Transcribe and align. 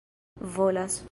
volas 0.39 0.99